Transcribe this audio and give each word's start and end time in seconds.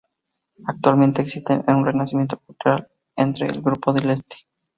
Actualmente 0.65 1.21
existe 1.21 1.63
un 1.67 1.85
renacimiento 1.85 2.39
cultural 2.39 2.89
entre 3.15 3.45
el 3.45 3.61
grupo 3.61 3.93
del 3.93 4.09
este. 4.09 4.35